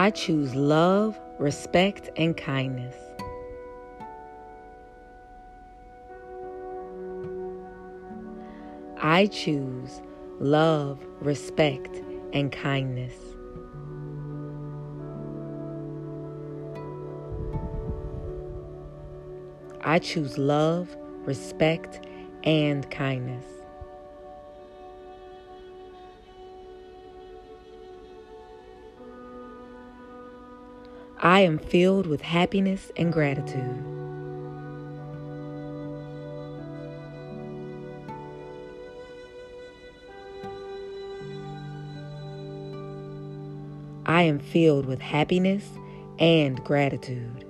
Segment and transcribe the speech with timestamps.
[0.00, 2.96] I choose love, respect, and kindness.
[8.96, 10.00] I choose
[10.38, 11.94] love, respect,
[12.32, 13.12] and kindness.
[19.82, 22.06] I choose love, respect,
[22.44, 23.59] and kindness.
[31.22, 33.84] I am filled with happiness and gratitude.
[44.06, 45.68] I am filled with happiness
[46.18, 47.44] and gratitude.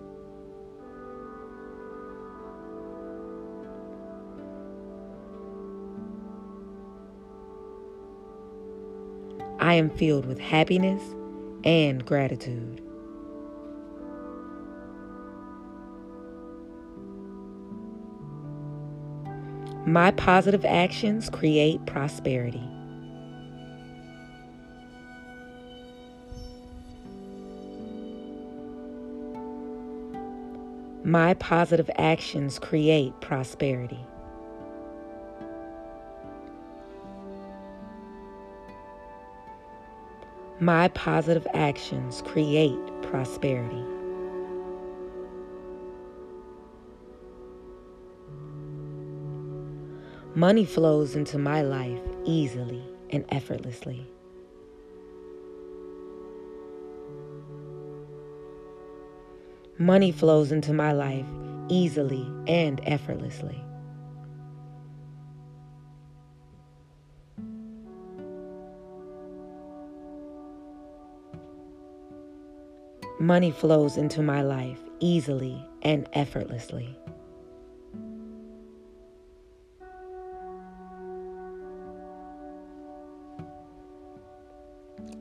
[9.61, 11.01] I am filled with happiness
[11.63, 12.90] and gratitude.
[19.87, 22.63] My positive actions create prosperity.
[31.03, 34.05] My positive actions create prosperity.
[40.61, 44.00] My positive actions create prosperity.
[50.37, 54.07] Money flows into my life easily and effortlessly.
[59.77, 61.27] Money flows into my life
[61.69, 63.61] easily and effortlessly.
[73.19, 76.97] Money flows into my life easily and effortlessly.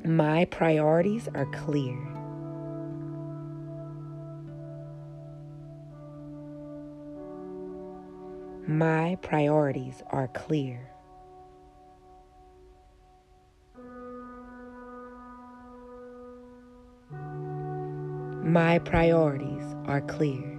[0.06, 1.98] My priorities are clear.
[8.68, 10.90] My priorities are clear.
[18.44, 20.59] My priorities are clear.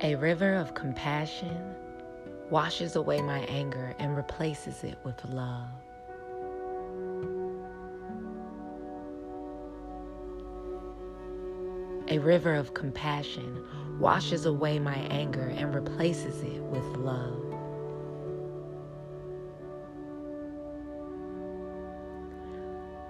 [0.00, 1.74] A river of compassion
[2.50, 5.66] washes away my anger and replaces it with love.
[12.06, 13.64] A river of compassion
[13.98, 17.42] washes away my anger and replaces it with love.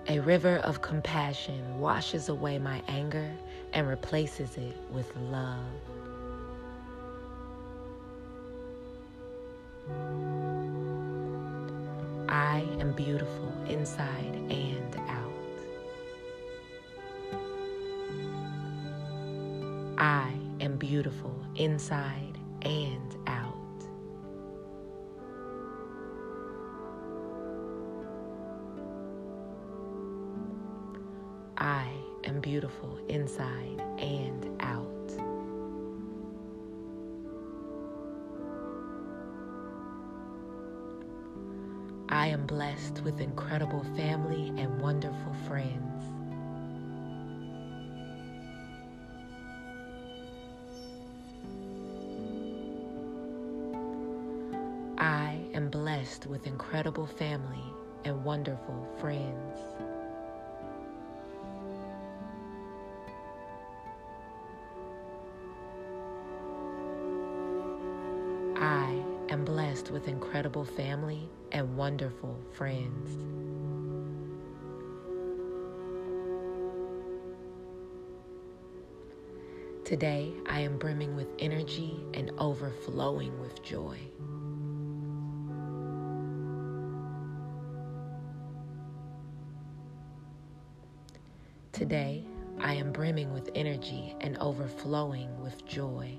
[0.09, 3.31] A river of compassion washes away my anger
[3.75, 5.67] and replaces it with love.
[12.29, 15.33] I am beautiful inside and out.
[19.99, 23.55] I am beautiful inside and out.
[31.57, 31.91] I
[32.25, 34.88] am beautiful inside and out.
[42.29, 46.05] I am blessed with incredible family and wonderful friends.
[54.99, 57.65] I am blessed with incredible family
[58.05, 59.88] and wonderful friends.
[69.89, 73.17] Blessed with incredible family and wonderful friends.
[79.85, 83.99] Today, I am brimming with energy and overflowing with joy.
[91.73, 92.25] Today,
[92.61, 96.19] I am brimming with energy and overflowing with joy.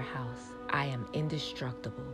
[0.00, 0.48] Powerhouse.
[0.70, 2.04] I am indestructible.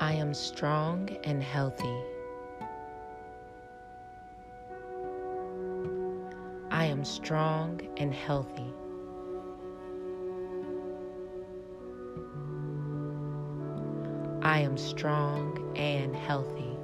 [0.00, 1.84] I am strong and healthy.
[6.70, 8.72] I am strong and healthy.
[14.58, 16.76] I am strong and healthy.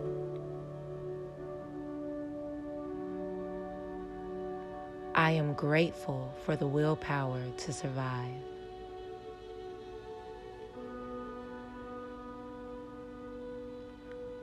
[5.17, 8.31] I am grateful for the willpower to survive.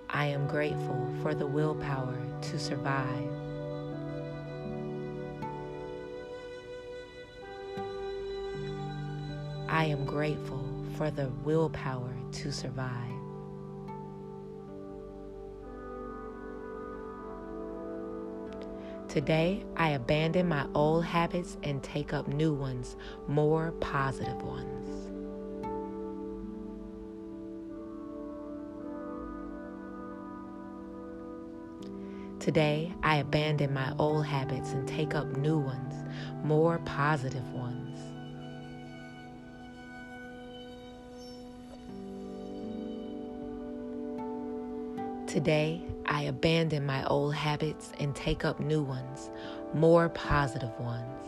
[0.10, 3.32] I am grateful for the willpower to survive.
[9.70, 10.68] I am grateful
[10.98, 13.12] for the willpower to survive.
[19.12, 22.96] Today, I abandon my old habits and take up new ones,
[23.28, 25.10] more positive ones.
[32.42, 35.94] Today, I abandon my old habits and take up new ones,
[36.44, 37.91] more positive ones.
[45.32, 49.30] Today, I abandon my old habits and take up new ones,
[49.74, 51.26] more positive ones.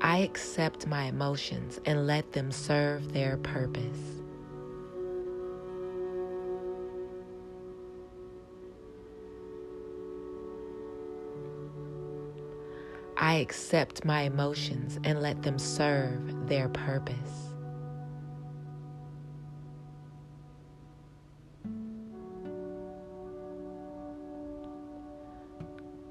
[0.00, 4.23] I accept my emotions and let them serve their purpose.
[13.16, 17.54] I accept my emotions and let them serve their purpose.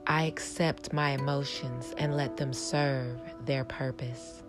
[0.07, 4.43] I accept my emotions and let them serve their purpose.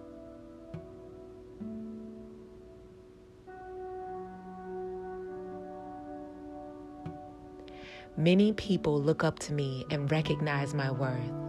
[8.16, 11.43] Many people look up to me and recognize my worth.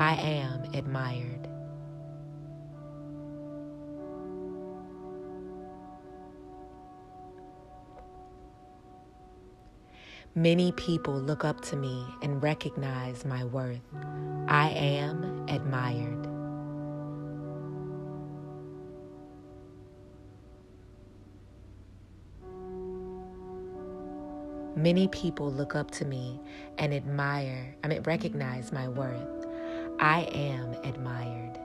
[0.00, 1.48] I am admired.
[10.36, 13.80] Many people look up to me and recognize my worth.
[14.46, 16.28] I am admired.
[24.76, 26.38] Many people look up to me
[26.78, 29.37] and admire, I mean, recognize my worth.
[30.00, 31.58] I am admired.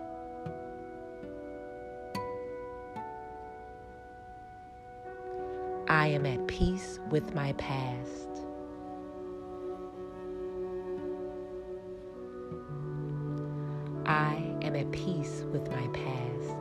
[5.88, 8.30] I am at peace with my past.
[14.08, 16.58] I am at peace with my past.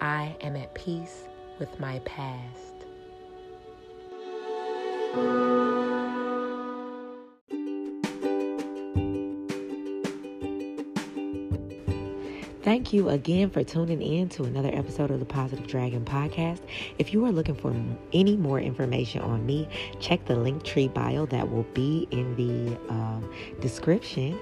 [0.00, 1.28] I am at peace
[1.60, 2.74] with my past.
[12.74, 16.58] Thank you again for tuning in to another episode of the Positive Dragon podcast.
[16.98, 17.72] If you are looking for
[18.12, 19.68] any more information on me,
[20.00, 24.36] check the Linktree bio that will be in the um, description.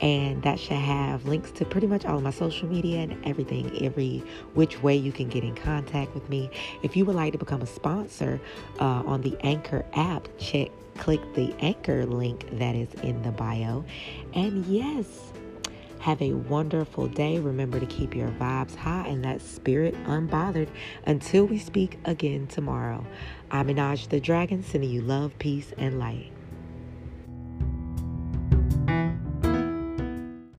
[0.00, 3.80] And that should have links to pretty much all of my social media and everything,
[3.80, 4.18] every
[4.54, 6.50] which way you can get in contact with me.
[6.82, 8.40] If you would like to become a sponsor
[8.80, 13.84] uh, on the Anchor app, check click the Anchor link that is in the bio.
[14.34, 15.06] And yes,
[16.06, 17.40] have a wonderful day.
[17.40, 20.68] Remember to keep your vibes high and that spirit unbothered
[21.04, 23.04] until we speak again tomorrow.
[23.50, 26.35] I'm Minaj the Dragon, sending you love, peace, and light.